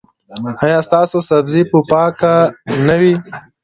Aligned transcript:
ایا 0.63 0.79
ستاسو 0.87 1.17
سبزي 1.29 1.61
به 1.69 1.79
پاکه 1.89 2.35
نه 2.87 2.95
وي؟ 3.01 3.13